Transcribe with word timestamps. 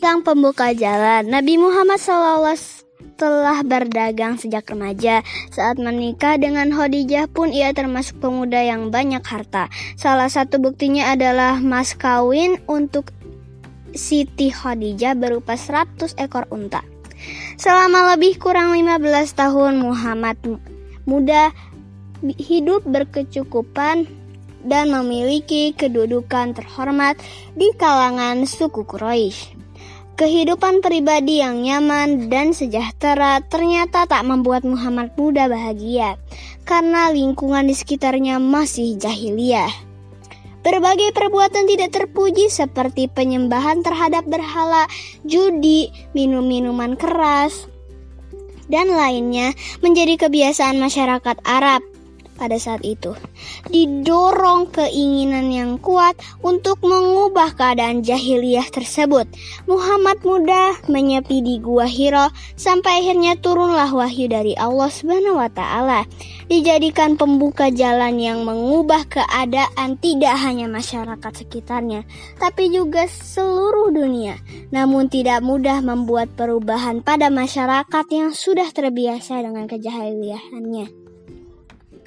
Sang 0.00 0.24
pembuka 0.24 0.72
jalan, 0.72 1.28
Nabi 1.28 1.60
Muhammad 1.60 2.00
SAW 2.00 2.56
telah 3.20 3.60
berdagang 3.60 4.40
sejak 4.40 4.64
remaja. 4.72 5.20
Saat 5.52 5.76
menikah 5.76 6.40
dengan 6.40 6.72
Khadijah 6.72 7.28
pun 7.28 7.52
ia 7.52 7.76
termasuk 7.76 8.16
pemuda 8.16 8.64
yang 8.64 8.88
banyak 8.88 9.20
harta. 9.20 9.68
Salah 10.00 10.32
satu 10.32 10.56
buktinya 10.56 11.12
adalah 11.12 11.60
mas 11.60 11.92
kawin 11.92 12.56
untuk 12.64 13.12
Siti 13.92 14.48
Khadijah 14.48 15.20
berupa 15.20 15.52
100 15.52 16.16
ekor 16.16 16.48
unta. 16.48 16.80
Selama 17.60 18.16
lebih 18.16 18.40
kurang 18.40 18.72
15 18.72 19.04
tahun 19.36 19.84
Muhammad 19.84 20.40
muda 21.04 21.52
hidup 22.24 22.88
berkecukupan 22.88 24.08
dan 24.64 24.88
memiliki 24.88 25.76
kedudukan 25.76 26.56
terhormat 26.56 27.20
di 27.52 27.68
kalangan 27.76 28.48
suku 28.48 28.88
Quraisy. 28.88 29.59
Kehidupan 30.20 30.84
pribadi 30.84 31.40
yang 31.40 31.64
nyaman 31.64 32.28
dan 32.28 32.52
sejahtera 32.52 33.40
ternyata 33.40 34.04
tak 34.04 34.20
membuat 34.28 34.68
Muhammad 34.68 35.16
muda 35.16 35.48
bahagia 35.48 36.20
karena 36.68 37.08
lingkungan 37.08 37.64
di 37.64 37.72
sekitarnya 37.72 38.36
masih 38.36 39.00
jahiliyah. 39.00 39.72
Berbagai 40.60 41.16
perbuatan 41.16 41.64
tidak 41.64 41.96
terpuji 41.96 42.52
seperti 42.52 43.08
penyembahan 43.08 43.80
terhadap 43.80 44.28
berhala, 44.28 44.84
judi, 45.24 45.88
minum-minuman 46.12 47.00
keras, 47.00 47.64
dan 48.68 48.92
lainnya 48.92 49.56
menjadi 49.80 50.28
kebiasaan 50.28 50.76
masyarakat 50.76 51.40
Arab 51.48 51.80
pada 52.40 52.56
saat 52.56 52.80
itu. 52.80 53.12
Didorong 53.68 54.72
keinginan 54.72 55.52
yang 55.52 55.76
kuat 55.76 56.16
untuk 56.40 56.80
mengubah 56.80 57.52
keadaan 57.52 58.00
jahiliyah 58.00 58.64
tersebut. 58.72 59.28
Muhammad 59.68 60.24
muda 60.24 60.72
menyepi 60.88 61.44
di 61.44 61.60
Gua 61.60 61.84
Hiro 61.84 62.32
sampai 62.56 63.04
akhirnya 63.04 63.36
turunlah 63.36 63.92
wahyu 63.92 64.32
dari 64.32 64.56
Allah 64.56 64.88
Subhanahu 64.88 65.36
wa 65.36 65.52
taala. 65.52 66.08
Dijadikan 66.48 67.20
pembuka 67.20 67.68
jalan 67.68 68.16
yang 68.16 68.42
mengubah 68.48 69.04
keadaan 69.06 70.00
tidak 70.00 70.34
hanya 70.40 70.66
masyarakat 70.66 71.32
sekitarnya, 71.44 72.08
tapi 72.40 72.72
juga 72.72 73.04
seluruh 73.06 73.92
dunia. 73.92 74.40
Namun 74.72 75.12
tidak 75.12 75.44
mudah 75.44 75.84
membuat 75.84 76.32
perubahan 76.34 77.04
pada 77.04 77.28
masyarakat 77.28 78.06
yang 78.10 78.32
sudah 78.32 78.66
terbiasa 78.72 79.42
dengan 79.44 79.68
kejahiliahannya 79.68 81.09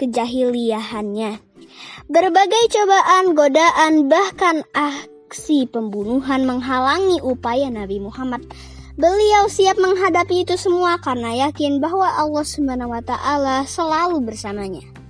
kejahiliahannya. 0.03 1.39
Berbagai 2.11 2.63
cobaan, 2.75 3.31
godaan, 3.31 4.11
bahkan 4.11 4.67
aksi 4.75 5.71
pembunuhan 5.71 6.43
menghalangi 6.43 7.23
upaya 7.23 7.71
Nabi 7.71 8.03
Muhammad. 8.03 8.43
Beliau 8.93 9.49
siap 9.49 9.79
menghadapi 9.81 10.45
itu 10.45 10.53
semua 10.59 11.01
karena 11.01 11.49
yakin 11.49 11.81
bahwa 11.81 12.05
Allah 12.13 12.45
taala 13.01 13.65
selalu 13.65 14.21
bersamanya. 14.21 15.02